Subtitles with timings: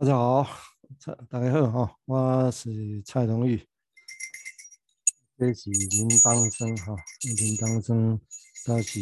[0.00, 0.48] 大家好，
[0.98, 3.62] 蔡大家好哈，我是蔡同玉，
[5.36, 6.96] 这是铃铛声哈，
[7.36, 8.18] 铃铛声，
[8.64, 8.98] 这是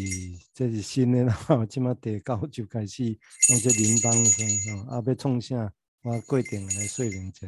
[0.53, 5.73] 这是新的哈， 今麦第九就开始用这铃铛声哈，啊要创啥，
[6.03, 7.47] 我过定来说明一下，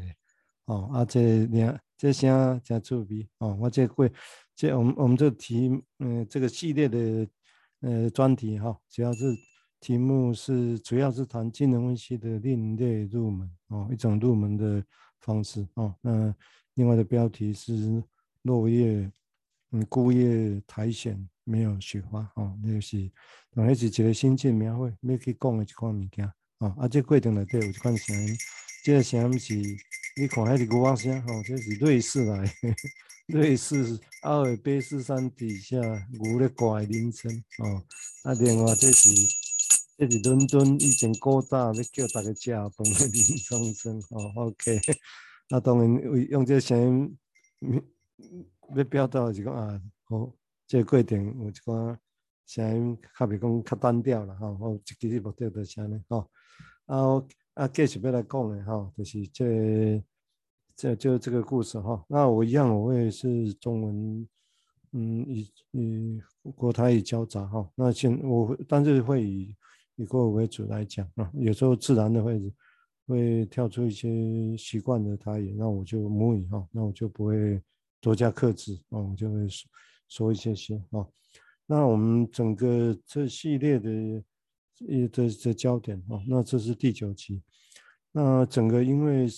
[0.67, 4.09] 哦啊这俩这声真趣味哦，我这过
[4.55, 7.29] 这我们我们这题嗯这个系列的
[7.81, 9.37] 呃专题哈，主要是。
[9.81, 14.85] 题目是主要是谈精神分析的另类入门哦，一种入门的
[15.23, 15.95] 方式哦。
[16.03, 16.35] 那
[16.75, 18.03] 另外的标题是
[18.43, 19.11] 落叶
[19.71, 23.11] 嗯孤叶苔藓没有雪花哦，那是
[23.53, 26.75] 那是一个心境描绘，要去讲的一款物件哦。
[26.79, 28.37] 啊，这过程内底有一款声音，
[28.85, 29.55] 这个声音是
[30.21, 32.75] 你看那个歌声哦，这是瑞士来的，
[33.33, 35.79] 瑞士阿尔卑斯山底下
[36.11, 37.83] 牛咧歌的铃声哦。
[38.25, 39.09] 啊，另外这是。
[40.01, 44.81] 这是伦敦以前古早要叫大家吃饭的铃铛声哦，OK。
[45.51, 47.19] 那当然用这个声
[47.61, 47.83] 音
[48.75, 50.33] 要表达是讲啊，好，
[50.67, 51.99] 这个过程有一寡
[52.47, 54.47] 声音，较比讲较单调了哈。
[54.47, 56.27] 哦，其实目的就是安尼哦。
[56.87, 60.03] 啊啊，继续要来讲的哈，就是这
[60.75, 62.03] 这就这个故事哈。
[62.09, 64.29] 那我一样，我也是中文，
[64.93, 66.23] 嗯，以以
[66.57, 67.71] 国台语交杂哈。
[67.75, 69.55] 那先我但是会以。
[70.01, 72.55] 以国语为主来讲啊，有时候自然的会
[73.07, 77.61] 会跳出一些习惯的台语，那我就母语哈，那我就不会
[78.01, 79.69] 多加克制啊，我就会说
[80.09, 81.07] 说一些些啊。
[81.67, 83.91] 那我们整个这系列的
[84.79, 87.43] 一这这焦点啊，那这是第九集。
[88.11, 89.29] 那整个因为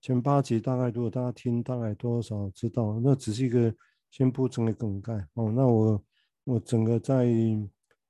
[0.00, 3.74] 前八集大概如果大家听大概多少知道，那只是一个
[4.12, 5.50] 先铺陈的梗概哦。
[5.50, 6.04] 那我
[6.44, 7.26] 我整个在。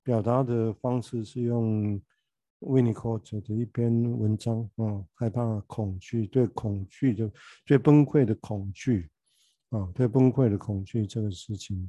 [0.05, 2.01] 表达的方式是用
[2.59, 7.31] 维尼口的一篇文章啊，害怕恐惧，对恐惧的
[7.65, 9.09] 最崩溃的恐惧
[9.71, 11.89] 啊，对崩溃的恐惧这个事情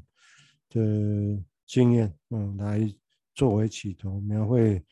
[0.69, 2.87] 的经验，嗯，来
[3.33, 4.83] 作为起头，描绘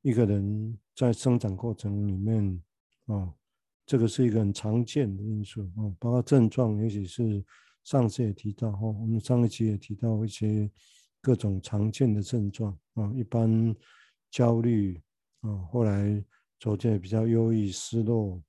[0.00, 2.62] 一个人在生长过程里面
[3.06, 3.34] 啊，
[3.84, 7.44] 这个是一个很常见的因素啊，包括症状，尤其是
[7.84, 10.70] 上次也提到哈，我们上一期也提到一些。
[11.22, 13.74] 各种常见的症状啊，一般
[14.28, 15.00] 焦虑
[15.40, 16.22] 啊，后来
[16.58, 18.42] 逐渐比较忧郁、失落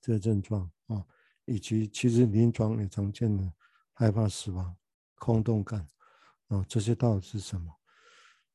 [0.00, 1.04] 这症状啊，
[1.44, 3.52] 以及其实临床也常见的
[3.92, 4.74] 害怕死亡、
[5.16, 5.86] 空洞感
[6.48, 7.70] 啊，这些到底是什么？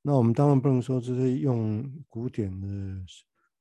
[0.01, 2.67] 那我们当然不能说这是用古典的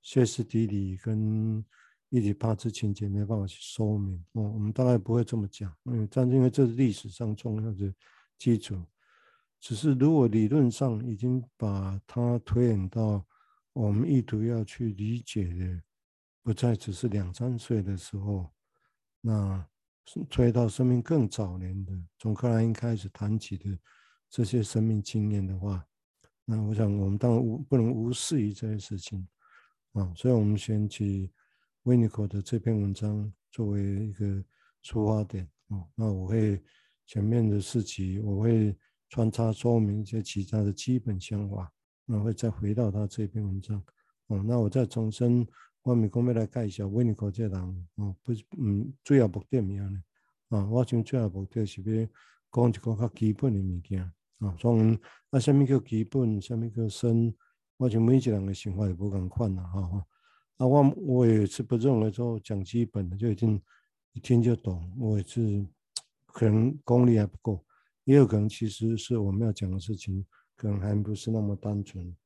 [0.01, 1.63] 歇斯底里跟
[2.09, 7.95] 伊底帕斯情节没办法去说明哦，我们大概不会这么讲，嗯，但是因为这是历史上重要的
[8.39, 8.81] 基础。
[9.59, 13.27] 只是，如果理论上已经把它推演到
[13.73, 15.83] 我们意图要去理解的，
[16.43, 18.53] 不再只是两三岁的时候，
[19.21, 19.67] 那
[20.31, 23.77] 推到生命更早年的，从克莱因开始谈起的
[24.31, 25.85] 这些生命经验的话，
[26.45, 29.27] 那我想我们当然无不能无视于这些事情
[29.95, 30.13] 啊。
[30.15, 31.33] 所以，我们选取
[31.85, 34.45] 维尼科的这篇文章作为一个
[34.83, 35.83] 出发点啊。
[35.97, 36.63] 那我会
[37.05, 38.79] 前面的四集我会。
[39.09, 41.73] 穿插说明一些其他的基本想法，
[42.07, 43.83] 然后再回到他这篇文章。
[44.27, 45.47] 哦，那我再重申，
[45.83, 47.87] 我们讲要来介绍维尼口这人。
[47.95, 50.03] 哦，不，嗯，主要目的咩呢？
[50.49, 52.09] 啊，我想主要目的是要
[52.51, 54.03] 讲一个较基本的物件。
[54.41, 54.99] 啊，从
[55.31, 57.35] 啊，什么叫基本，什么叫深？
[57.77, 59.63] 我想每一个人的想法也不共款啦。
[59.63, 60.07] 哈，
[60.57, 63.61] 啊，我我也是不认为说讲基本的就已经
[64.13, 64.93] 一听就懂。
[64.99, 65.65] 我也是
[66.27, 67.65] 可能功力还不够。
[68.07, 70.25] 也有可能，其实是我们要讲的事情，
[70.57, 72.17] 可能还不是那么单纯。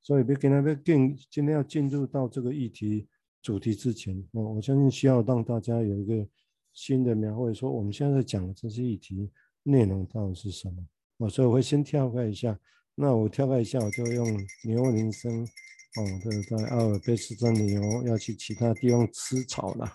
[0.00, 3.08] 所以，别跟他别进，今天要进入到这个议题
[3.42, 6.26] 主题之前，我我相信需要让大家有一个
[6.72, 9.28] 新的描绘，说我们现在在讲的这些议题
[9.64, 10.86] 内容到底是什么。
[11.16, 12.56] 我所以我会先跳开一下，
[12.94, 14.26] 那我跳开一下，我就用
[14.64, 19.90] 牛铃声，哦，对，在阿尔卑斯山里哦要去其他地方吃草了。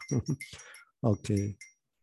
[1.02, 1.56] OK。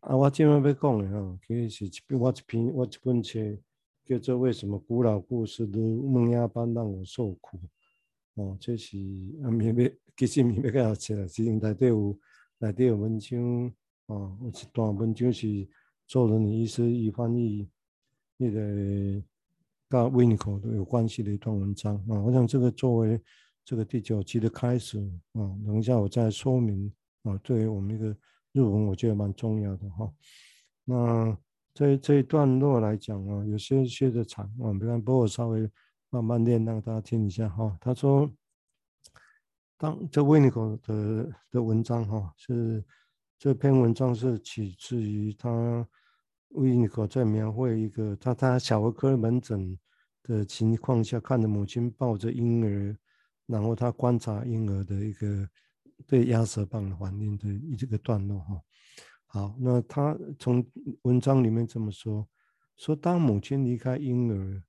[0.06, 3.58] 啊，我今晚要讲的哈，其实是一我一篇我一本书，
[4.04, 7.58] 叫做《为什么古老故事如门牙般让我受苦》。
[8.40, 8.96] 哦，这是
[9.42, 12.16] 啊，咪咪其实咪咪较好吃啦，是因内底有
[12.58, 13.72] 内底有文章，
[14.06, 15.68] 哦，有一段文章是
[16.06, 17.68] 做人医师伊翻译
[18.36, 18.60] 那个
[19.88, 22.22] 跟维尼口都有关系的一段文章啊。
[22.22, 23.20] 我想这个作为
[23.64, 25.00] 这个第九集的开始
[25.32, 26.92] 啊，等一下我再说明
[27.24, 28.16] 啊，对于我们一个。
[28.56, 30.10] 入门我觉得蛮重要的哈，
[30.84, 31.36] 那
[31.74, 35.70] 这这一段落来讲啊，有些些的长啊，比方帮我稍微
[36.08, 37.76] 慢慢念，让大家听一下哈。
[37.78, 38.30] 他说，
[39.76, 42.82] 当这维尼口的的文章哈，是
[43.38, 45.86] 这篇文章是取自于他
[46.50, 49.78] 维尼口在描绘一个他他小儿科门诊
[50.22, 52.96] 的情况下，看着母亲抱着婴儿，
[53.44, 55.46] 然后他观察婴儿的一个
[56.06, 58.62] 对鸭舌棒的反应的一这个段落哈。
[59.26, 60.66] 好，那他从
[61.02, 62.28] 文章里面这么说，
[62.76, 64.62] 说当母亲离开婴儿，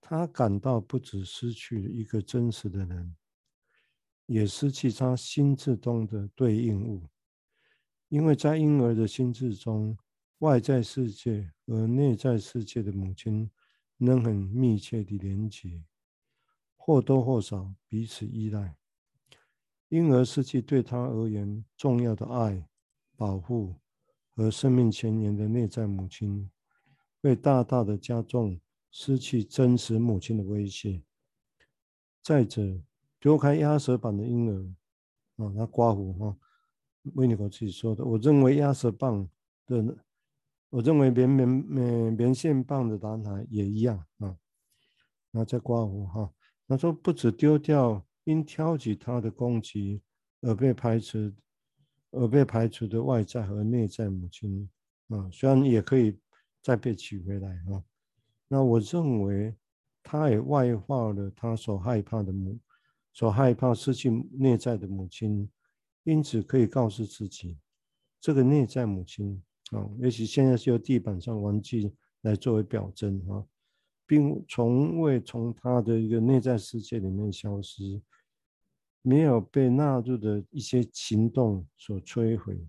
[0.00, 3.14] 他感到不只失去了一个真实的人。
[4.26, 7.08] 也失去他心智中的对应物，
[8.10, 9.96] 因为在婴儿的心智中，
[10.40, 13.50] 外在世界和内在世界的母亲
[13.96, 15.82] 能很密切地连接，
[16.76, 18.77] 或多或少彼此依赖。
[19.88, 22.66] 婴儿失去对他而言重要的爱、
[23.16, 23.74] 保护
[24.34, 26.50] 和生命前沿的内在母亲，
[27.22, 31.02] 会大大的加重失去真实母亲的威胁。
[32.22, 32.82] 再者，
[33.18, 36.36] 丢开鸭舌棒的婴儿，啊，他刮胡哈，
[37.14, 38.04] 维尼口自己说的。
[38.04, 39.26] 我认为鸭舌棒
[39.66, 39.96] 的，
[40.68, 44.36] 我认为棉棉棉棉线棒的男孩也一样啊。
[45.30, 46.30] 然后再刮胡哈，
[46.66, 50.02] 他说不止丢掉因挑起他的攻击
[50.42, 51.34] 而被排斥
[52.10, 54.68] 而被排除的外在和内在母亲
[55.08, 56.18] 啊，虽然也可以
[56.62, 57.82] 再被取回来啊。
[58.46, 59.56] 那我认为
[60.02, 62.58] 他也外化了他所害怕的母。
[63.14, 65.50] 所害怕失去内在的母亲，
[66.04, 67.58] 因此可以告诉自己，
[68.20, 69.42] 这个内在母亲
[69.72, 73.42] 啊，也许现在是由地板上玩具来作为表征啊，
[74.06, 78.00] 并从未从他的一个内在世界里面消失，
[79.02, 82.66] 没有被纳入的一些行动所摧毁，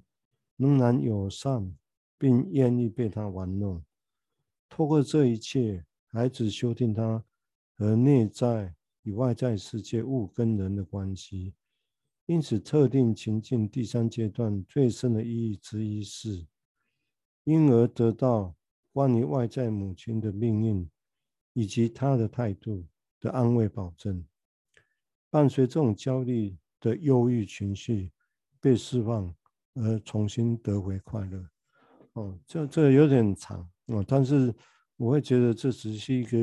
[0.58, 1.76] 仍然友善，
[2.18, 3.84] 并愿意被他玩弄。
[4.70, 7.24] 透过这一切，孩子修订他
[7.78, 8.76] 和内在。
[9.04, 11.54] 与外在世界物跟人的关系，
[12.26, 16.46] 因此特定情境第三阶段最深的意义之一是，
[17.46, 18.54] 婴儿得到
[18.92, 20.88] 关于外在母亲的命运
[21.54, 22.86] 以及她的态度
[23.22, 24.24] 的安慰保证。
[25.30, 28.12] 伴随这种焦虑的忧郁情绪
[28.60, 29.34] 被释放
[29.76, 31.44] 而重新得回快乐。
[32.14, 34.54] 哦，这这有点长哦，但是
[34.98, 36.38] 我会觉得这只是一个。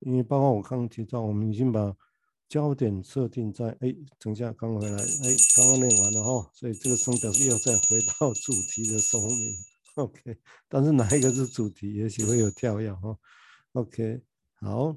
[0.00, 1.96] 因为包括我刚刚提到，我们已经把
[2.46, 9.54] 焦点设定在哎，等一下刚回来，哎，刚刚念完了哈，所以这个声表示又再回到主题的说明
[9.94, 10.36] ，OK。
[10.68, 13.16] 但是哪一个是主题，也许会有跳跃哈
[13.72, 14.20] ，OK。
[14.56, 14.94] 好，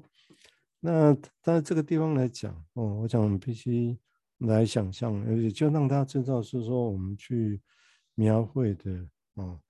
[0.80, 3.98] 那但是这个地方来讲哦，我想我们必须
[4.38, 7.60] 来想象，而且就让大家知道是说我们去
[8.14, 9.60] 描绘的哦，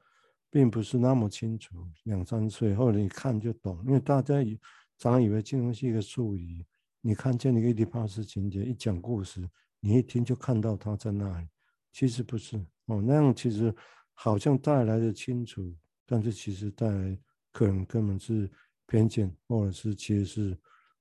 [0.51, 4.59] 并不是那么清楚，两三岁后来你看就懂，因为大家以。
[5.01, 6.67] 常以为金融是一个术语，
[7.01, 11.47] 你看见一个伊底帕斯情节，一讲故事，你一听就看到他在那里，
[11.93, 12.57] 其实不是
[12.87, 13.73] 哦，那样其实
[14.13, 15.73] 好像带来的清楚，
[16.05, 17.17] 但是其实带来
[17.53, 18.51] 可能根本是
[18.89, 20.59] 偏见，或者是其实是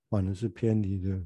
[0.10, 1.22] 反而是偏离的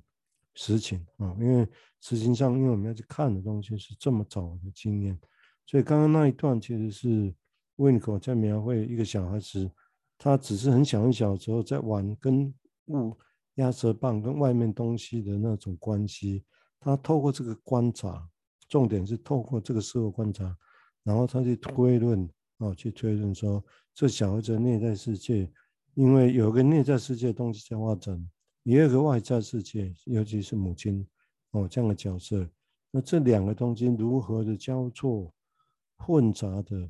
[0.56, 1.68] 实情啊，因为
[2.00, 5.20] 实际上，因为我们要去看的东西是这么早的经验，
[5.66, 7.36] 所以刚刚那一段其实是
[7.78, 9.72] 维尼口在描绘一个小孩子，
[10.18, 12.54] 他只是很小很小的时候在玩跟。
[12.88, 13.16] 物
[13.56, 16.44] 压舌棒跟外面东西的那种关系，
[16.78, 18.28] 他透过这个观察，
[18.68, 20.54] 重点是透过这个事物观察，
[21.04, 23.64] 然后他去推论，哦，去推论说，
[23.94, 25.50] 这小孩子内在世界，
[25.94, 28.30] 因为有个内在世界的东西在发展，
[28.64, 31.06] 也有个外在世界，尤其是母亲，
[31.52, 32.48] 哦，这样的角色，
[32.92, 35.34] 那这两个东西如何的交错、
[35.98, 36.90] 混杂的，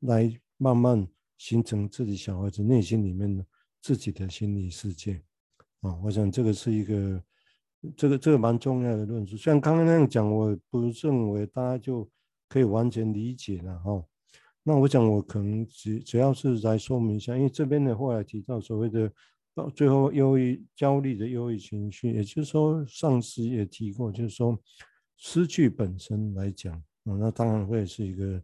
[0.00, 3.44] 来慢慢形成自己小孩子内心里面的
[3.82, 5.22] 自己的心理世界。
[5.80, 7.22] 啊，我想这个是一个，
[7.96, 9.36] 这个这个蛮重要的论述。
[9.36, 12.08] 像刚刚那样讲，我不认为大家就
[12.48, 14.04] 可以完全理解了哈。
[14.62, 19.10] 那我想我可能只主要是来说明一下，因为这边的话提到所谓的
[19.68, 24.58] 最后忧郁、焦虑的忧郁情绪，也就是说上次也提过，就是说
[25.16, 26.74] 失去本身来讲，
[27.04, 28.42] 啊，那当然会是一个。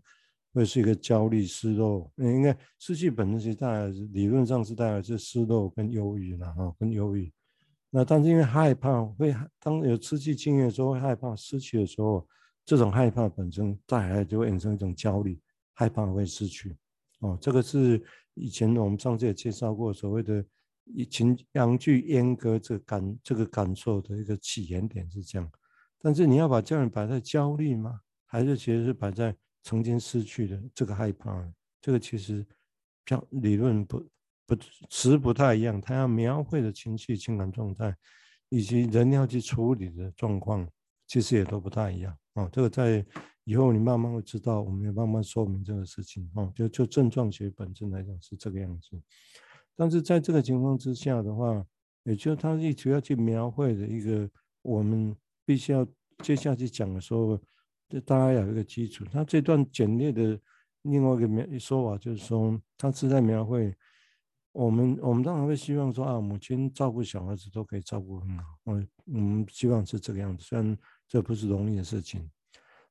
[0.53, 7.31] 会是一个焦虑、失落，应该失去本身是带来理论上是带来是失落跟忧郁了哈，跟忧郁。
[7.91, 12.27] 那但是因为害怕，会当有失去经验的时候会害怕失去的时候，
[12.65, 15.39] 这种害怕本身带来就会产生一种焦虑，
[15.75, 16.75] 害怕会失去。
[17.21, 20.43] 哦，这个是以前我们上次也介绍过所谓的
[20.87, 25.51] 以情阳具阉割这个感这个感受的一个起源点是这样。
[25.99, 28.01] 但是你要把焦虑摆在焦虑吗？
[28.25, 29.37] 还是其实是摆在？
[29.69, 32.47] 曾经失去的这个害怕，这个其实
[33.05, 34.09] 叫理论不
[34.47, 34.57] 不
[34.89, 37.93] 词不太一样，他要描绘的情绪、情感状态，
[38.49, 40.65] 以及人要去处理的状况
[41.09, 42.49] 其实也都不太一样哦。
[42.53, 43.05] 这个在
[43.43, 46.53] 以后你慢慢会知道，我们也慢慢说明这个事情哦。
[46.55, 48.91] 就就症状学本身来讲是这个样子，
[49.77, 51.65] 但是在这个情况之下的话，
[52.05, 54.29] 也就他一直要去描绘的一个，
[54.63, 55.15] 我们
[55.45, 55.87] 必须要
[56.23, 57.39] 接下去讲的时候，
[57.89, 59.05] 就大家有一个基础。
[59.13, 60.41] 他这段简略的
[60.83, 63.75] 另外一个描说法就是说，他是在描绘。
[64.53, 70.43] 我们我们当然会希望说啊，母亲照顾小孩子都可以照顾很好，嗯，我们希望是这个样子。
[70.43, 70.75] 虽然
[71.07, 72.27] 这不是容易的事情，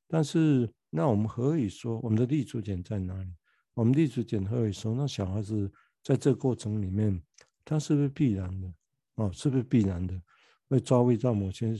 [0.08, 3.34] 但是那我们何以说，我们的立足点在哪里？
[3.74, 5.72] 我们立足点何以说，那小孩子
[6.06, 7.20] 在这个过程里面，
[7.66, 8.72] 他是不是必然的？
[9.16, 10.22] 哦，是不是必然的
[10.68, 11.76] 会遭遇到母亲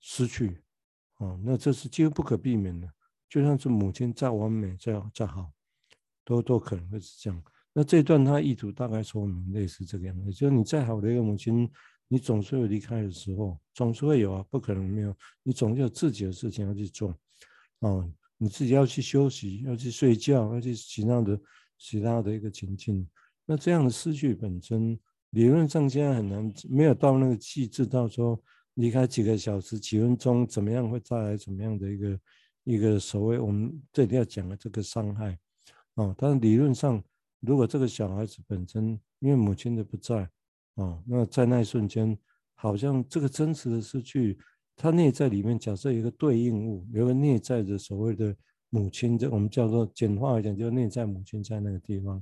[0.00, 0.60] 失去？
[1.18, 2.90] 哦，那这是几乎不可避免的。
[3.28, 5.52] 就算是母亲再完美、再再好，
[6.24, 7.40] 都都可能会是这样。
[7.72, 11.70] 那这段他意图大概说明类似这个样子，就是你再好的一个母亲，
[12.08, 17.16] 你总是有离开的时候，总是会有啊，不可能没有，你总是有自己的事情要去做，
[17.78, 21.40] 哦，你自己要去休息，要去睡觉，要去其他的
[21.78, 23.08] 其他的一个情境。
[23.48, 25.00] 那这样的失去本身，
[25.30, 28.38] 理论上现在很难，没有到那个细致到说
[28.74, 32.20] 离开几个小时、几分钟怎么样会带来怎么样的一个
[32.64, 35.38] 一个所谓我们这里要讲的这个伤害，
[35.94, 37.02] 哦，但是理论上。
[37.40, 40.28] 如果这个小孩子本身因为母亲的不在，
[40.74, 42.18] 啊，那在那一瞬间，
[42.56, 44.36] 好像这个真实的失去，
[44.74, 48.34] 他内在里面假设有一个对应物，有个内在的所谓的
[48.70, 52.20] 母亲，这我们叫做简化来讲，就是内在母亲在那个地方，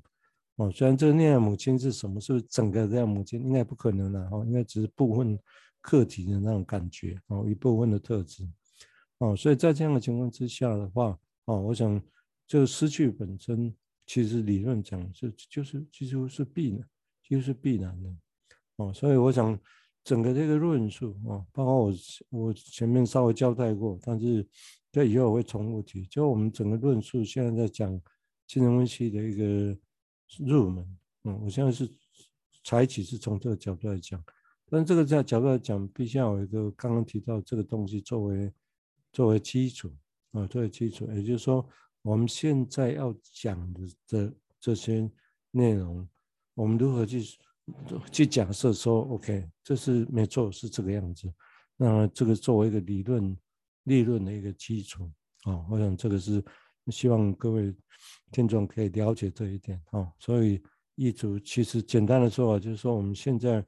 [0.56, 5.38] 哦，虽然这个内在母亲是什么，是不是整个这样母亲，应该不可能的，哦，应该只是部分
[5.80, 8.46] 客体的那种感觉，哦，一部分的特质，
[9.18, 12.02] 哦，所以在这样的情况之下的话，哦，我想
[12.46, 13.74] 这失去本身。
[14.08, 16.88] 其实理论讲是就是几乎是必然，
[17.28, 18.08] 几乎是必然的
[18.76, 18.92] 哦。
[18.94, 19.58] 所以我想
[20.04, 21.92] 整个这个论述啊，包括我
[22.30, 24.46] 我前面稍微交代过，但是
[24.92, 26.06] 在以后我会重复提。
[26.06, 28.00] 就我们整个论述现在在讲
[28.46, 29.76] 精神分析的一个
[30.38, 31.88] 入门，嗯，我现在是
[32.64, 34.22] 采取是从这个角度来讲，
[34.70, 38.52] 但这个在角度来讲，必须要有一个刚刚提到这个东西作为
[39.12, 39.94] 作为基础
[40.32, 41.66] 啊，作为基础，也就是说。
[42.02, 45.10] 我们现在要讲的这这些
[45.50, 46.08] 内容，
[46.54, 47.20] 我们如何去
[48.12, 51.28] 去假设说，OK，这是没错，是这个样子。
[51.76, 53.36] 那这个作为一个理论
[53.82, 55.10] 理论的一个基础
[55.42, 56.40] 啊、我想这个是
[56.92, 57.74] 希望各位
[58.32, 60.12] 听众可以了解这一点啊、哦。
[60.18, 60.62] 所以
[60.94, 63.64] 一组其实简单的说法就是说，我们现在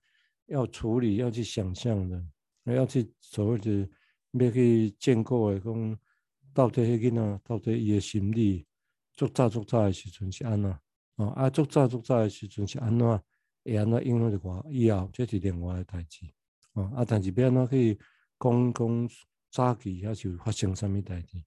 [0.46, 2.22] 要处理、要去想象的，
[2.64, 3.88] 要去所谓的
[4.32, 5.98] 要去建构的讲。
[6.54, 7.40] 到底迄个呢？
[7.44, 8.66] 到底伊的心理
[9.14, 10.76] 做早做早的时阵是安怎？
[11.14, 13.06] 哦，啊，做早做早的时阵是安怎？
[13.64, 16.26] 会安怎应用的话，以后这是另外的代志。
[16.72, 17.96] 哦，啊，但是要安怎去
[18.40, 19.08] 讲讲
[19.52, 21.40] 早期还是发生什么代志？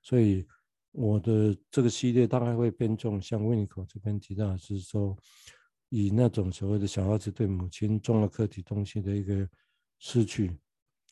[0.00, 0.46] 所以
[0.94, 5.16] 我的这个系列大概会偏重，像维尼口这边提到的是说，
[5.88, 9.48] 以那种所谓的小孩子对母亲重要课题东西的一个
[9.98, 10.56] 失去。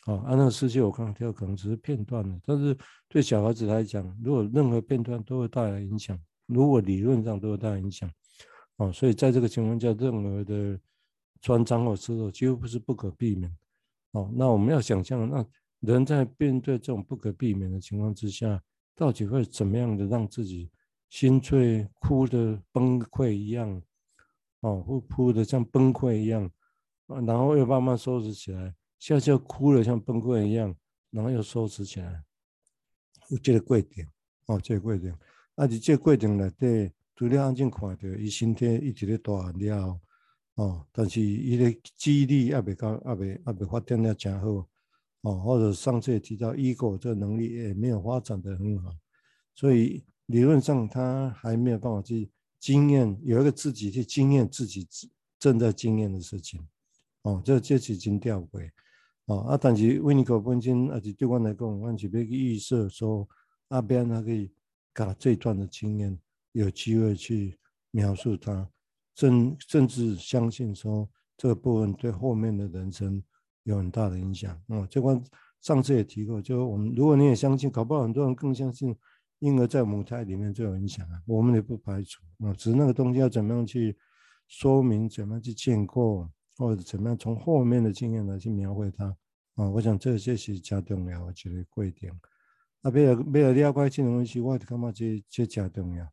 [0.05, 2.77] 啊，按那个失去，我刚刚提到可能只是片段的，但是
[3.09, 8.11] 对小孩子来讲，如果任何片段都会带来影响，如果理论上都会带来影响，
[8.77, 10.79] 啊，所以在这个情况下，任何的
[11.41, 13.53] 穿脏或失落几乎不是不可避免。
[14.13, 15.45] 哦，那我们要想象，那
[15.81, 18.61] 人在面对这种不可避免的情况之下，
[18.95, 20.71] 到底会怎么样的让自己
[21.09, 23.83] 心碎、哭的崩溃一样，
[24.61, 26.51] 哦，会哭的像崩溃一样，
[27.07, 28.75] 然后又慢慢收拾起来。
[28.99, 30.75] 笑笑哭了，像崩溃一样，
[31.11, 32.23] 然后又收拾起来。
[33.31, 34.07] 有这个过程，
[34.47, 35.19] 哦，这个过程，
[35.57, 40.01] 啊，是这个过程内底，除了安静看着，伊身体一直咧大汉了，
[40.55, 44.69] 哦，但是伊的记忆力还未够，还未还未发展了真好，
[45.23, 48.95] 哦，或者上次也提到，ego 这个能力也没有发展的很好，
[49.55, 54.87] 所以理论上他还没有办法去经验，有一个自己去经验自己
[55.39, 56.61] 正在经验的事情，
[57.23, 58.71] 哦，这这是真吊诡。
[59.27, 63.29] 哦啊，但是维尼口本身，而且对我来讲，我是要去预设说，
[63.69, 64.53] 阿边他可以
[64.93, 66.19] 把这段的经验
[66.51, 67.57] 有机会去
[67.93, 68.69] 描述他，
[69.15, 73.23] 甚甚至相信说这个部分对后面的人生
[73.65, 74.61] 有很大的影响。
[74.69, 75.23] 哦，这关
[75.61, 78.95] 上次也提过，就我们如果你也相信，搞不好很多人更相信
[79.41, 83.97] 婴儿在母胎里面最有影响啊，我们也不排除啊，只是那个东西要怎么样去
[84.49, 86.29] 说明，怎么样去建构。
[86.59, 89.07] 或者怎么样从后面的经验来去描绘它
[89.55, 89.69] 啊？
[89.71, 92.11] 我想这些是加重要的一个过程。
[92.83, 96.07] 啊，为了为了了解这种东西，我感觉这这加重要。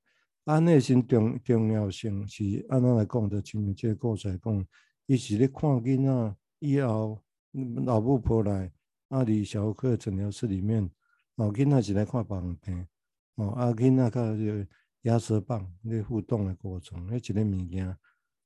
[0.45, 3.41] 啊，内心重重要性是按怎来讲的？
[3.43, 4.65] 像这个故事来讲，
[5.07, 7.21] 伊是咧看囡仔以后
[7.85, 8.71] 老母婆来
[9.07, 10.87] 阿里小儿科诊疗室里面，
[11.35, 12.87] 哦，囡仔是来看病病，
[13.35, 14.67] 哦，啊，囡仔甲这
[15.03, 17.97] 压舌棒咧互动的过程，迄一个物件，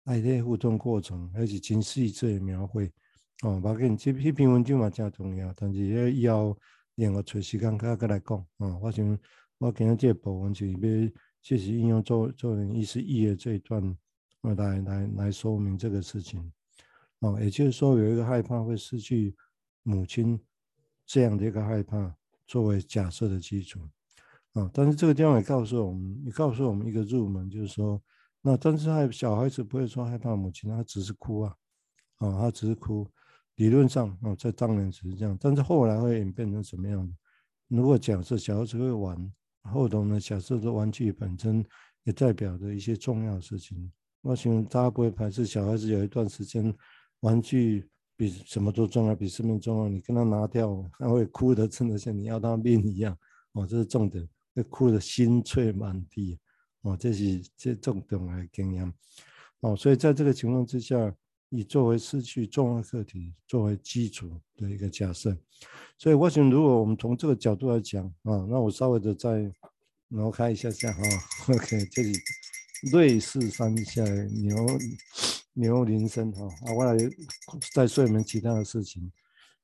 [0.06, 2.90] 爱，咧互动过程，还是真细致的描绘，
[3.44, 6.58] 哦，包括这这篇文章嘛真重要，但是迄以后
[6.96, 9.20] 另外找时间再再来讲，哦，我想
[9.58, 10.80] 我今日这部分是要
[11.42, 13.98] 确实应用做做人医师意的这一段，
[14.42, 16.52] 来来来说明这个事情。
[17.24, 19.34] 哦，也就是说，有一个害怕会失去
[19.84, 20.38] 母亲
[21.06, 22.14] 这样的一个害怕
[22.46, 23.80] 作为假设的基础，
[24.52, 28.02] 啊，但是这个地方也告诉我们，也告诉我们一个入门，就是说，
[28.42, 31.56] 那但是害小孩子不会说害怕母亲，他只是哭啊，
[32.18, 33.10] 啊，他只是哭，
[33.56, 37.14] 理论上啊，在当年只是这样，但是后来会演变成什么样子？
[37.70, 41.66] 如果假设小孩子会玩，后头呢，假设这玩具本身
[42.04, 43.90] 也代表着一些重要的事情，
[44.24, 46.76] 我想大家不会排斥小孩子有一段时间。
[47.24, 49.88] 玩具比什么都重要，比生命重要。
[49.88, 53.18] 你跟他拿掉，他会哭得真的像你要他命一样。
[53.54, 56.38] 哦，这是重点，会哭得心碎满地。
[56.82, 58.94] 哦，这是这重点来经验。
[59.62, 61.16] 哦，所以在这个情况之下，
[61.48, 65.36] 以作为失去重要课题作为基础的一个假设。
[65.98, 69.50] 所以我想，如果我们从这个角度来讲啊，那我稍微的再
[70.10, 71.02] 挪开一下下哈。
[71.48, 72.12] OK，这里
[72.92, 74.58] 瑞士山下牛。
[75.54, 76.98] 牛铃声哈啊，我来
[77.74, 79.12] 再说一门其他的事情。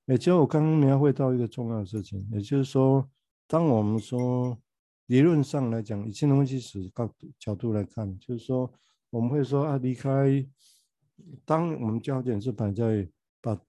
[0.06, 3.08] 也就我刚刚描绘到一个重要的事情，也就是说，
[3.48, 4.58] 当我们说
[5.06, 8.72] 理论上来讲，以金融分析史角角度来看，就是说
[9.12, 10.44] 我们会说啊，离开，
[11.46, 13.08] 当我们焦点是摆在
[13.40, 13.60] 把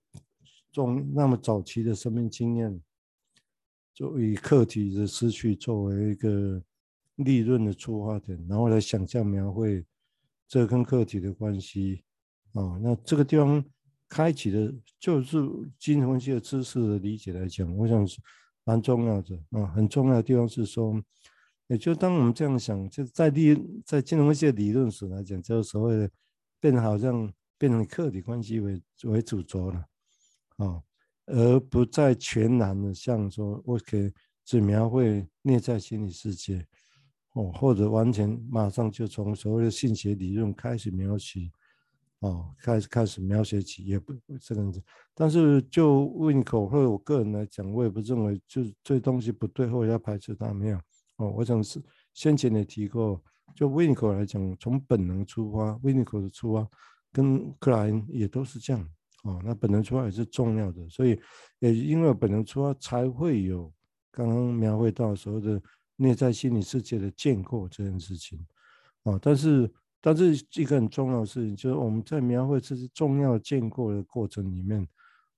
[0.73, 2.81] 中那么早期的生命经验，
[3.93, 6.62] 就以课题的失去作为一个
[7.17, 9.85] 利润的出发点，然后来想象描绘
[10.49, 12.03] 这跟课题的关系。
[12.52, 13.64] 哦，那这个地方
[14.09, 15.38] 开启的，就是
[15.78, 18.21] 精神分析的知识的理解来讲，我想是
[18.64, 19.66] 蛮重要的啊。
[19.69, 21.00] 很重要的地方是说，
[21.69, 26.11] 也就当我们这样想，就在理在精神分析的理论史来讲，就是所谓的
[26.59, 29.87] 变好像变成客体关系为为主轴了，
[30.57, 30.83] 啊，
[31.27, 34.12] 而不再全然的像说我可以
[34.44, 36.66] 只描绘内在心理世界，
[37.35, 41.48] 哦，或者完全马上就从所谓的性学理论开始描写。
[42.20, 44.83] 哦，开始开始描写起也不这个样子，
[45.14, 50.76] 但是就维尼口或者我个人来讲，我也不认为就这东西不对或者要排斥它没有。
[51.16, 53.18] 哦，我想是先前也提过，
[53.54, 56.68] 就维尼口来讲，从本能出发，维尼口的出发
[57.11, 58.87] 跟克莱因也都是这样。
[59.24, 61.18] 哦，那本能出发也是重要的，所以
[61.61, 63.72] 也因为本能出发才会有
[64.11, 65.62] 刚刚描绘到所谓的
[65.96, 68.46] 内在心理世界的建构这件事情。
[69.04, 69.72] 哦，但是。
[70.03, 74.89] 但是一个很重要的事情，就是我们在描绘这些重要建构的过程里面，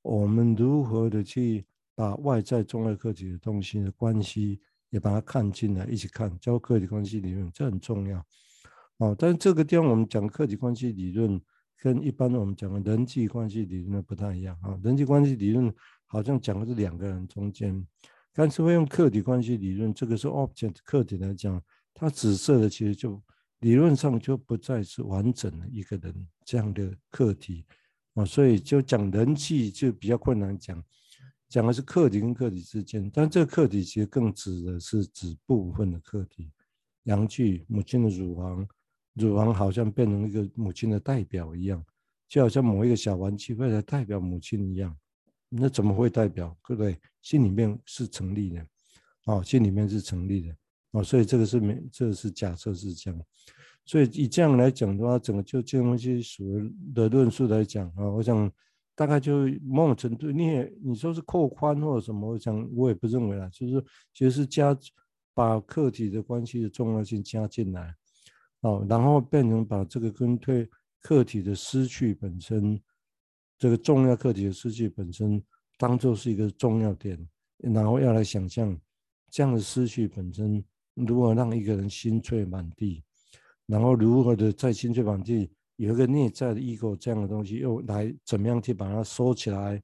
[0.02, 8.24] 我们如何的去把外在重要客体的东西的关系也把它看进来，一起看，叫客体关系理论，这很重要。
[8.98, 11.40] 哦，但是这个地方我们讲客体关系理论，
[11.76, 14.78] 跟一般我们讲的人际关系理论不太一样啊。
[14.84, 15.74] 人际关系理论
[16.06, 17.84] 好像讲的是两个人中间，
[18.32, 21.60] 但是会用客体关系理论，这个是 object 客体来讲，
[21.92, 23.20] 它指涉的其实就。
[23.62, 27.64] 理论上就不再是完整的一个人这样的课题
[28.14, 30.82] 啊，所以就讲人际就比较困难讲，
[31.48, 36.50] 讲的是客体跟客体之间，但这个课题其实更指的是指部分的客体。
[37.04, 38.66] 阳具，母亲的乳房，
[39.14, 41.84] 乳房好像变成一个母亲的代表一样，
[42.28, 44.96] 就好像某一个小玩具为了代表母亲一样，
[45.48, 46.56] 那怎么会代表？
[46.66, 46.98] 对不对？
[47.20, 48.66] 心里面是成立的，
[49.26, 50.56] 哦，心里面是成立的。
[50.92, 53.20] 哦，所以这个是没，这个是假设是这样，
[53.84, 58.50] 所以以这样来讲的话，整个就这东西属于的论述来讲啊，我想
[58.94, 64.76] 大概就某种程度，你也你说是扩宽或者什么，我想我也不认为啦，就是其实是加
[65.32, 67.94] 把客体的关系的重要性加进来，
[68.60, 70.68] 哦，然后变成把这个跟对
[71.00, 72.78] 客体的失去本身，
[73.58, 75.42] 这个重要客体的失去本身
[75.78, 77.18] 当做是一个重要点，
[77.56, 78.78] 然后要来想象
[79.30, 80.62] 这样的失去本身。
[80.94, 83.02] 如何让一个人心碎满地，
[83.66, 89.82] 然后如何的在心碎满地有一个内在的 ego 这样的东西，又来怎么样去把它收起来？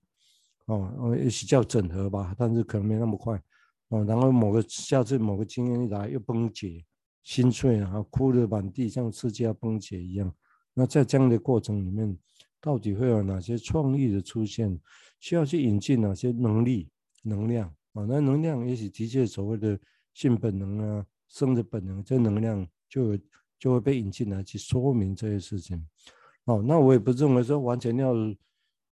[0.66, 3.42] 哦，也许叫整合吧，但是可能没那么快。
[3.88, 6.84] 哦，然后某个下次某个经验一来又崩解，
[7.22, 10.30] 心碎，然后哭得满地，像世界要崩解一样。
[10.74, 12.14] 那在这样的过程里面，
[12.60, 14.78] 到底会有哪些创意的出现？
[15.20, 16.90] 需要去引进哪些能力、
[17.22, 17.66] 能量？
[17.94, 19.80] 啊，那能量也许的确所谓的。
[20.18, 23.16] 性本能啊，生的本能，这能量就
[23.56, 25.86] 就会被引进来去说明这些事情。
[26.46, 28.14] 哦，那我也不认为说完全要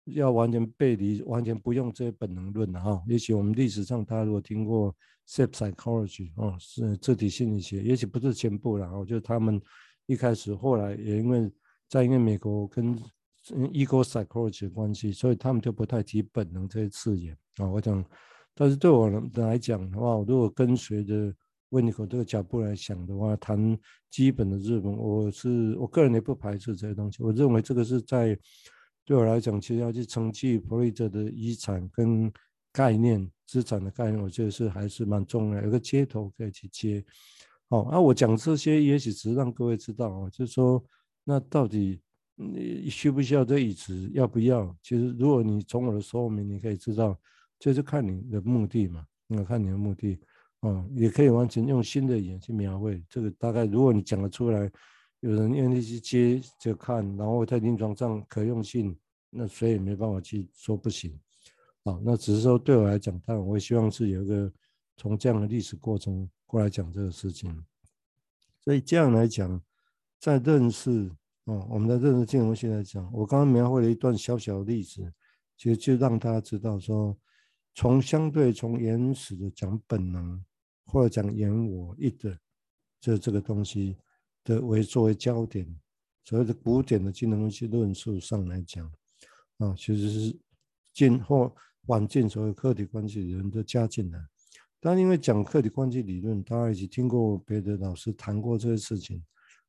[0.05, 3.03] 要完全背离，完全不用这些本能论的哈。
[3.07, 4.95] 也许我们历史上大家如果听过
[5.27, 8.93] self psychology 哦，是自体心理学，也许不是全部了。
[8.99, 9.59] 我觉得他们
[10.05, 11.51] 一开始，后来也因为
[11.89, 12.95] 在因为美国跟
[13.73, 17.67] ego psychology 的关系，所以他们就不太提本能这些字眼啊。
[17.67, 18.05] 我想，
[18.55, 21.35] 但是对我来讲的话，我如果跟随着
[21.71, 23.77] Winnicott 这个脚步来想的话，谈
[24.11, 27.23] 基本的日本，我是我个人也不排斥这些东西。
[27.23, 28.39] 我认为这个是在
[29.05, 32.33] 对我来讲，其实要去承继弗洛伊德的遗产跟
[32.73, 37.05] 概念、资产的概念，我觉得是还是蛮重要，有个接头可以去接。
[37.69, 40.83] 好，那我讲这些，也许只是让各位知道啊，就是说，
[41.25, 42.01] 那到底
[42.37, 44.77] 你需不需要这椅子，要不要？
[44.83, 47.19] 其实，如果你从我的说明，你可以知道，
[47.65, 50.21] 就是看你的目的嘛，那看你的目的。
[50.61, 53.31] 哦，也可以完全用新的语言去描绘这个。
[53.31, 54.71] 大概如果你讲得出来，
[55.21, 58.95] 有人愿意去接着看，然后在临床上可用性，
[59.31, 61.19] 那谁也没办法去说不行。
[61.85, 64.53] 啊，那只是说对我来讲，当然我也希望是有一个
[64.99, 67.51] 从这样的历史过程过来讲这个事情。
[68.61, 69.59] 所以这样来讲，
[70.21, 71.11] 在认识
[71.45, 75.11] 哦，我们在认识金融学来讲，我刚刚描绘了一段小小的例子，
[75.57, 77.17] 其实就让大家知道说，
[77.75, 80.43] 从相对从原始的讲本能。
[80.87, 82.39] 或者讲言我意的
[83.01, 83.97] 这这个东西
[84.45, 85.67] 的为作为焦点，
[86.25, 88.87] 所谓的古典的金融分析论述上来讲，
[89.57, 90.39] 啊，其实是
[90.93, 91.53] 进或
[91.87, 94.23] 晚进所谓客体关系理论都加进来。
[94.79, 99.25] 但因为讲客体关系理论，大家已经听过别的老师谈过这些事情，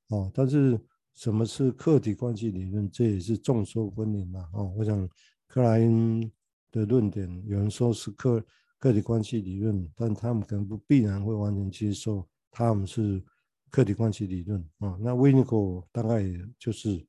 [0.09, 0.77] 哦，但是
[1.15, 5.09] 什么是客体关系理论，这也是众说纷纭嘛，哦，我想
[5.47, 6.29] 克莱因
[6.75, 8.43] 的论点，有人说是客。
[8.77, 13.23] 客体关系理论，但他们可能不必然会完全接受他们是
[13.71, 14.95] 客体关系理论啊。
[15.01, 17.03] 那 w i n i c o 大概也就是，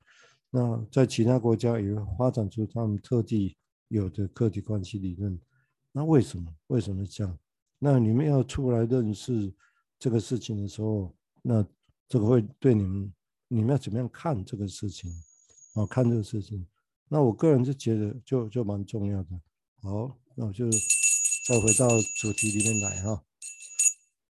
[0.48, 3.54] 那在其他国家也发展出他们特地
[3.88, 5.38] 有的客体关系理论。
[5.92, 6.50] 那为什么？
[6.68, 7.38] 为什么这样？
[7.78, 9.52] 那你们要出来认识
[9.98, 11.66] 这个事情的时候，那
[12.08, 13.12] 这个会对你们，
[13.48, 15.10] 你们要怎么样看这个事情？
[15.74, 16.66] 啊，看这个事情。
[17.06, 19.28] 那我个人是觉得就就蛮重要的。
[19.86, 20.68] 好，那我就。
[21.46, 23.24] 再回到主题里面来哈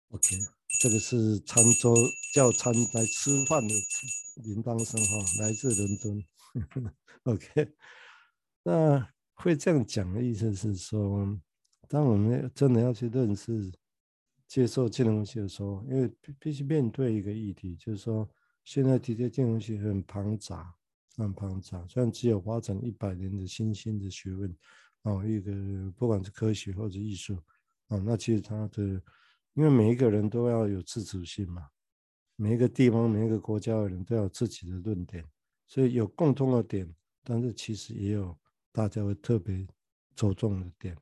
[0.08, 0.36] ，OK，
[0.80, 1.94] 这个是餐桌
[2.32, 3.72] 叫餐来吃饭的
[4.42, 6.24] 铃铛声哈，来自伦敦，
[7.22, 7.72] OK，
[8.64, 11.40] 那会这样讲的意思是说，
[11.88, 13.72] 当我们真的要去认识、
[14.48, 18.28] 接受金融学的时候，因为必须面对一个议题，就是说，
[18.64, 20.74] 现在的确金融学很庞杂，
[21.16, 24.52] 很庞杂，虽然只有发展一百年的新兴的学问。
[25.04, 25.52] 哦，一个
[25.96, 27.38] 不管是科学或者艺术，
[27.88, 28.82] 哦，那其实它的，
[29.54, 31.68] 因为每一个人都要有自主性嘛，
[32.36, 35.24] 每一个地方、每一个国家的人都要有自己的论点，
[35.66, 38.36] 所以有共通的点，但是其实也有
[38.72, 39.66] 大家会特别
[40.16, 40.96] 着重的点。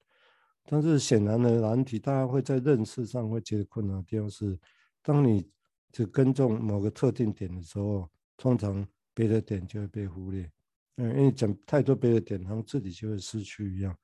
[0.65, 4.59] 但是显然的难题，大家会在认识上会觉得困难的地方是，
[5.03, 5.49] 当你
[5.93, 10.51] 就跟踪某个特定点的时候，通常别的点就会被忽略。
[10.97, 13.97] 嗯，因为讲太多别的点，好像自己就会失去一样，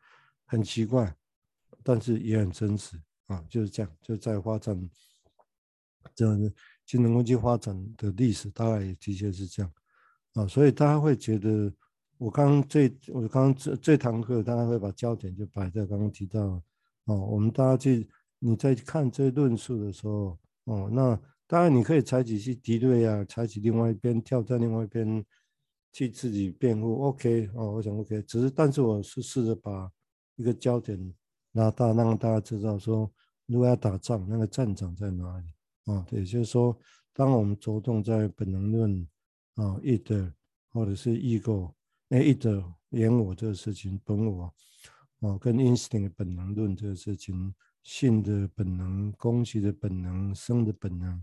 [0.47, 1.15] 很奇怪，
[1.83, 2.97] 但是也很真实
[3.27, 4.91] 啊，就是这样，就在发展，
[6.15, 6.51] 这样的
[6.87, 9.71] 金融科技发展的历史，大概也的确是这样
[10.33, 11.71] 啊，所以大家会觉得，
[12.17, 16.41] 我刚刚这我刚刚这这堂课，大家会把焦点就摆在刚刚提到，
[17.05, 25.23] 哦，我们大家去你在看这论述的时候，哦，那当然你可以采取去敌对啊，采取另外一边，跳在另外一边。
[25.99, 29.91] 替自己辩护，OK 哦，我想 OK，只是但是我是试着把
[30.37, 31.13] 一个焦点
[31.55, 33.13] 拉大，让大家知道说，
[33.47, 35.47] 如果要打仗，那个战场在哪里
[35.93, 36.07] 啊？
[36.13, 36.79] 也就是说，
[37.13, 39.09] 当我们着重在本能论
[39.57, 40.33] 啊，id
[40.71, 41.75] 或者是 ego，
[42.11, 44.45] 哎，id 言我这个事情，本我
[45.19, 51.21] 啊，跟 instinct 本能论这个事情，性的本能、攻击的本能、生的本能。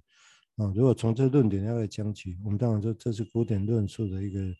[0.58, 4.56] 啊，如果从这论点要来讲起，我们当然说这是古典论述的一个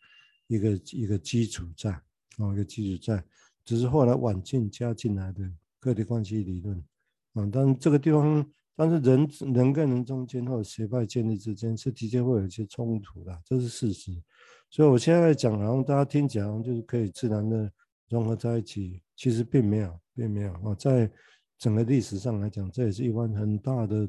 [0.46, 3.24] 一个一个基础在，啊，一个基础在，
[3.64, 6.76] 只是后来晚进加进来的客体关系理论，
[7.32, 14.12] 啊，但这个地方，但是人人跟人中间或者学派建立之间是的确会有一些冲突的，这是事实。
[14.68, 17.72] 所以我现在讲，然后大家听起来就是可以自然的
[18.10, 21.10] 融合在一起，其实并没有，并没有啊，在
[21.56, 24.06] 整个历史上来讲，这也是一番很大的。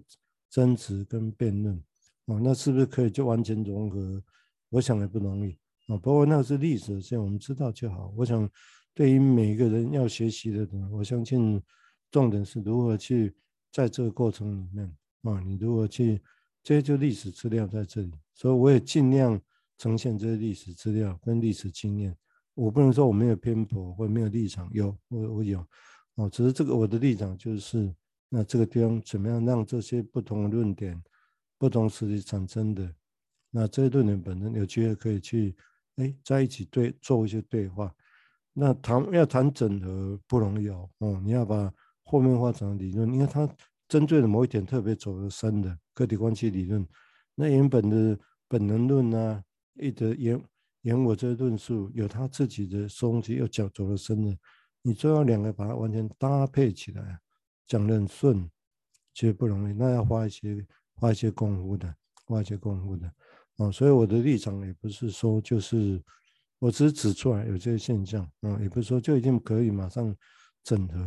[0.57, 1.79] 争执跟辩论，
[2.25, 4.19] 哦，那是不是可以就完全融合？
[4.69, 5.95] 我想也不容易啊。
[5.97, 8.11] 不过那是历史，所以我们知道就好。
[8.17, 8.49] 我想，
[8.91, 11.61] 对于每一个人要学习的，我相信
[12.09, 13.35] 重点是如何去
[13.71, 14.91] 在这个过程里面
[15.21, 16.19] 啊，你如何去，
[16.63, 19.39] 这些就历史资料在这里，所以我也尽量
[19.77, 22.17] 呈现这些历史资料跟历史经验，
[22.55, 25.63] 我不能说我没有偏颇或没有立场，有我我有
[26.15, 27.93] 哦，只是这个我的立场就是，
[28.29, 31.01] 那这个地方怎么样让这些不同的论点、
[31.57, 32.93] 不同时期产生的，
[33.49, 35.55] 那这些论点本身有机会可以去
[35.95, 37.93] 哎在一起对做一些对话。
[38.53, 41.71] 那谈要谈整合不容易哦，哦，你要把
[42.03, 43.47] 后面发展的理论，因为它
[43.87, 46.85] 针对的某一点特别走得深的个体关系理论，
[47.35, 49.43] 那原本的本能论啊，
[49.75, 50.41] 一直沿
[50.81, 54.37] 沿我这论述有他自己的东西，又讲走得深的，
[54.81, 57.19] 你最后两个把它完全搭配起来，
[57.67, 58.49] 讲得很顺，
[59.13, 61.93] 其实不容易，那要花一些花一些功夫的，
[62.25, 63.11] 花一些功夫的，
[63.57, 66.01] 哦，所以我的立场也不是说就是。
[66.59, 70.11] 我只是指出来有这些现象，嗯，也不是说就一定可以马上
[70.63, 70.99] 整合，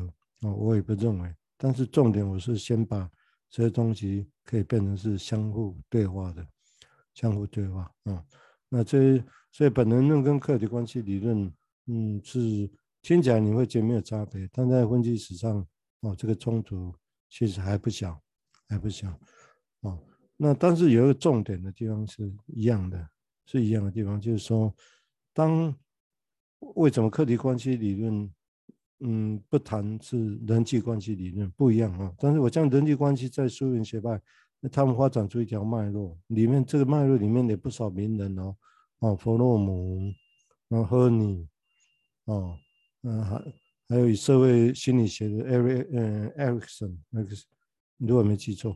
[0.49, 1.35] 啊，我也不认为。
[1.57, 3.11] 但是重点我是先把
[3.51, 6.47] 这些东西可以变成是相互对话的，
[7.15, 8.25] 相互对话，啊，
[8.69, 9.21] 那这
[9.51, 11.53] 所以本能论跟客体关系理论，
[11.87, 12.71] 嗯，是
[13.03, 15.67] 听起来你会觉得没有差别，但在分析史上，
[16.01, 16.95] 哦，这个冲突
[17.29, 18.21] 其实还不小，
[18.69, 19.11] 还不小，
[19.81, 19.99] 哦，
[20.37, 23.09] 那但是有一个重点的地方是一样的，
[23.47, 24.75] 是一样的地方，就是说。
[25.33, 25.73] 当
[26.75, 28.31] 为什么客体关系理论，
[28.99, 32.13] 嗯，不谈是人际关系理论不一样啊？
[32.19, 34.21] 但是我讲人际关系在苏联学派，
[34.59, 38.57] 那他们发展出一条脉络，里面这个脉络里面有不少名人哦，
[38.99, 40.13] 哦，弗洛姆，
[40.69, 41.49] 然后赫尼，
[42.25, 42.59] 哦，
[43.03, 43.41] 嗯，还
[43.91, 47.37] 还有以社会心理学的艾瑞，嗯，艾瑞克森，那个
[47.99, 48.75] 如果没记错，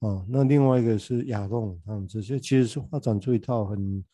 [0.00, 4.04] 啊，那另外一个是亚东，他们这些其实是发展出一套很。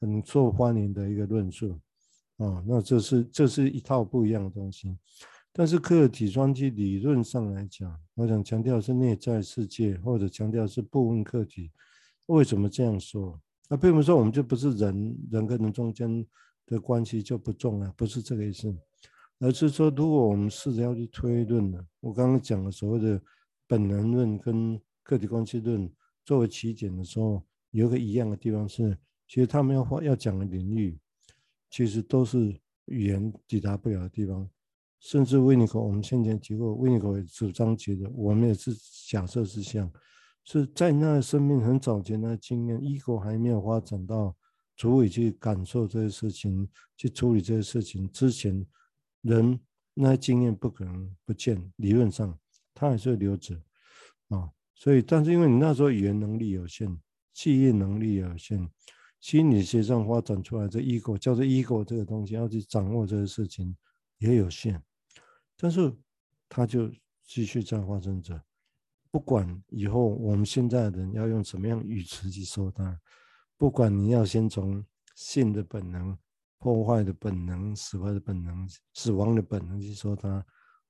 [0.00, 1.80] 很受欢迎的一个论述，
[2.36, 4.94] 啊，那这是这是一套不一样的东西。
[5.50, 11.70] 但是客体关系理论上来讲，我想强调是内在世界，或者强调是部分客体。
[12.26, 13.40] 为什么这样说？
[13.66, 16.26] 那并不是说我们就不是人，人跟人中间
[16.66, 18.76] 的关系就不重要，不是这个意思，
[19.44, 23.20] 而是说如果我们试着要去推论呢，我刚刚讲的所谓的
[23.66, 25.92] 本能论跟个体关系论
[26.24, 28.96] 作为起点的时候，有个一样的地方是。
[29.26, 30.98] 其实他们要发要讲的领域，
[31.70, 34.48] 其实都是语言抵达不了的地方。
[35.00, 38.74] 甚至维尼口，我们先前提过，维尼口也主张觉得，我们也是
[39.08, 39.90] 假设是像，
[40.44, 44.34] 是在那生命很早前的经验，ego 还没有发展到
[44.76, 48.64] 足以去感受这些事情，去处理这些事情之前，
[49.24, 49.58] 人
[49.92, 51.72] 那些经验不可能不见。
[51.76, 52.38] 理论上，
[52.72, 53.60] 他还是会留着
[54.28, 54.48] 啊。
[54.74, 56.96] 所以，但是因为你那时候语言能力有限，
[57.32, 58.70] 记忆能力有限。
[59.20, 63.74] 心理学上发展出来的 ego 叫做 ego 这个东西，要去掌握这个事情
[64.18, 64.82] 也有限，
[65.56, 65.90] 但是
[66.46, 68.38] 它就继续在发生着。
[69.10, 73.00] 不管以后我们现在的人要用什么样语词去说它，
[73.56, 74.84] 不管你要先从
[75.14, 76.18] 性的本能、
[76.64, 80.42] 破坏的本能、死亡的本能、死亡的本能去说它，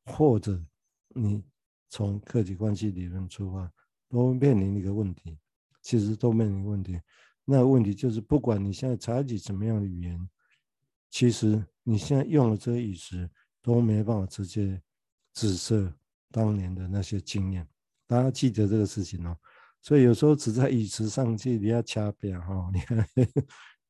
[0.04, 0.64] 或者
[1.08, 1.42] 你
[1.88, 3.68] 从客体关系理论出发，
[4.08, 5.36] 都面临一个问题，
[5.82, 7.00] 其实都面临问题。
[7.44, 10.28] 那问题就是，不管你现在采取什么样的语言，
[11.10, 13.28] 其实你现在用的这个语词
[13.60, 14.80] 都没办法直接
[15.32, 15.92] 指涉
[16.30, 17.66] 当年的那些经验。
[18.06, 19.36] 大家记得这个事情哦。
[19.82, 23.04] 所以有时候只在语词上去你要掐表哈，你看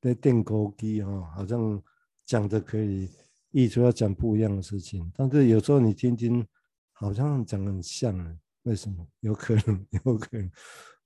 [0.04, 1.82] 在电钩机哈，好像
[2.26, 3.08] 讲的可以，
[3.52, 6.46] 意图要讲不一样的事情，但是有时候你听听，
[6.92, 8.38] 好像讲的很像呢。
[8.64, 9.06] 为什么？
[9.20, 10.50] 有可能， 有可能。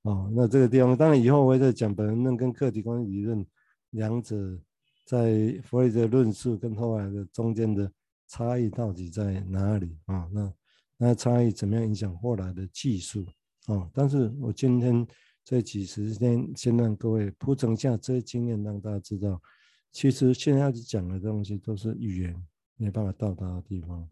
[0.02, 3.46] 哦，那这个地方当然以后我会再讲本能论跟客体关系理论
[3.90, 4.36] 两者
[5.04, 7.88] 在弗洛伊德论述跟后来的中间的
[8.26, 10.52] 差异到底在哪里啊、那
[10.96, 13.24] 那差异怎么样影响后来的技术
[13.66, 13.90] 啊、哦？
[13.94, 15.06] 但是我今天
[15.48, 19.40] 这几十天先让各位铺陈下这些经验，让大家知道，
[19.90, 24.06] 其实现在讲的东西都是语言没办法到达的地方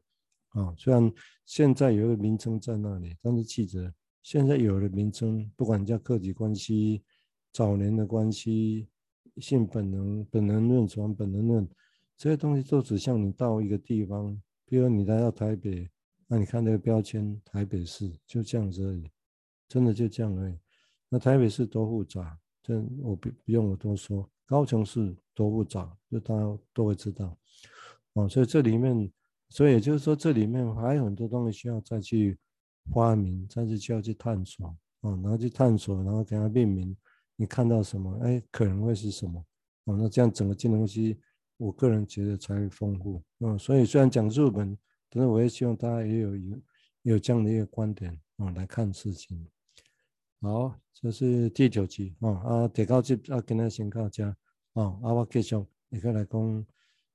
[0.52, 1.12] 啊、虽然
[1.44, 3.92] 现在有一个名称在那里，但是记着。
[4.22, 7.02] 现在有了名称，不管叫客体关系、
[7.52, 8.88] 早年的关系、
[9.36, 11.68] 性本能、本能论、什么本能论，
[12.16, 15.86] 这些东西都指向你到一个地方，比如你来到台北，
[16.26, 19.06] 那你看那个标签，台北市就这样子而已，
[19.68, 20.56] 真的就这样而已。
[21.18, 24.28] 台北市多复杂，这我不不用我多说。
[24.46, 27.36] 高雄市多复杂，就大家都会知道。
[28.14, 29.10] 哦，所以这里面，
[29.48, 32.38] 所以也就是说，这里面还有很多东西需要再去。
[32.92, 34.64] 发明，再去需要去探索，
[35.00, 36.96] 哦，然后去探索，然后给它命名。
[37.34, 38.16] 你看到什么？
[38.22, 39.44] 哎，可能会是什么？
[39.86, 41.18] 哦，那这样整个金融系，
[41.56, 43.20] 我个人觉得才会丰富。
[43.40, 44.78] 嗯，所以虽然讲日本，
[45.10, 46.62] 但是我也希望大家也有有
[47.02, 49.44] 有这样的一个观点，哦，来看事情。
[50.40, 54.22] 好，这是第九集，哦，啊，第九集啊，今日先到这，
[54.74, 55.56] 哦，啊，我继续，
[55.88, 56.66] 你可来讲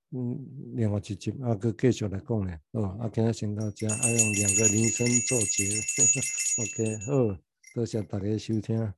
[0.09, 0.37] 嗯，
[0.75, 2.59] 另外一集啊，搁继续来讲咧。
[2.71, 5.69] 哦，啊，今日先到这，啊，用两个铃声作结。
[6.61, 7.37] OK，好，
[7.75, 8.93] 多谢大家收听。